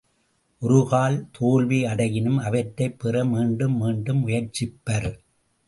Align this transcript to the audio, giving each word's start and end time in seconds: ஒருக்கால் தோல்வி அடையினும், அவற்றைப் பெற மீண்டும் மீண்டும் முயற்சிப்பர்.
ஒருக்கால் 0.61 1.27
தோல்வி 1.31 1.85
அடையினும், 1.85 2.37
அவற்றைப் 2.37 2.99
பெற 2.99 3.25
மீண்டும் 3.25 3.77
மீண்டும் 3.77 4.27
முயற்சிப்பர். 4.27 5.11